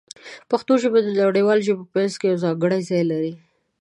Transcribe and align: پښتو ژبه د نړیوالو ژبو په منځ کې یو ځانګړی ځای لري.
پښتو 0.49 0.73
ژبه 0.81 0.99
د 1.03 1.09
نړیوالو 1.21 1.65
ژبو 1.67 1.83
په 1.91 1.95
منځ 1.99 2.13
کې 2.19 2.25
یو 2.31 2.41
ځانګړی 2.43 2.79
ځای 2.89 3.03
لري. 3.11 3.33